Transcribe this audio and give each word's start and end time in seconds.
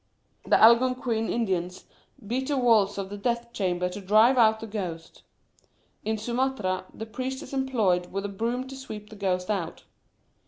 The 0.45 0.59
Algonquin 0.59 1.29
Indians 1.29 1.85
beat 2.25 2.47
the 2.47 2.57
walls 2.57 2.97
of 2.97 3.11
the 3.11 3.19
death 3.19 3.53
chamber 3.53 3.87
to 3.89 4.01
drive 4.01 4.35
out 4.35 4.59
the 4.59 4.65
ghost; 4.65 5.21
in 6.03 6.17
Sumatra, 6.17 6.85
a 6.99 7.05
priest 7.05 7.43
is 7.43 7.53
employed 7.53 8.07
with 8.11 8.25
a 8.25 8.29
broom 8.29 8.67
to 8.69 8.75
sweep 8.75 9.11
the 9.11 9.15
ghost 9.15 9.51
out. 9.51 9.83